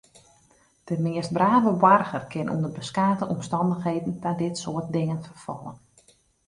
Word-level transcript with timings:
De 0.83 0.99
meast 1.05 1.31
brave 1.37 1.71
boarger 1.81 2.23
kin 2.31 2.51
ûnder 2.53 2.73
beskate 2.77 3.23
omstannichheden 3.33 4.13
ta 4.23 4.29
dit 4.41 4.55
soart 4.63 4.89
dingen 4.95 5.23
ferfalle. 5.25 5.71